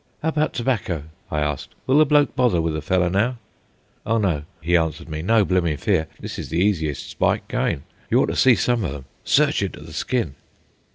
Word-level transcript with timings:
"How 0.23 0.29
about 0.29 0.53
tobacco?" 0.53 1.03
I 1.29 1.41
asked. 1.41 1.75
"Will 1.85 1.99
the 1.99 2.07
bloke 2.07 2.35
bother 2.35 2.59
with 2.59 2.75
a 2.75 2.81
fellow 2.81 3.07
now?" 3.07 3.37
"Oh 4.03 4.17
no," 4.17 4.45
he 4.59 4.75
answered 4.75 5.07
me. 5.07 5.21
"No 5.21 5.45
bloomin' 5.45 5.77
fear. 5.77 6.07
This 6.19 6.39
is 6.39 6.49
the 6.49 6.57
easiest 6.57 7.07
spike 7.07 7.47
goin'. 7.47 7.83
Y'oughto 8.09 8.33
see 8.33 8.55
some 8.55 8.83
of 8.83 8.93
them. 8.93 9.05
Search 9.23 9.61
you 9.61 9.69
to 9.69 9.79
the 9.79 9.93
skin." 9.93 10.33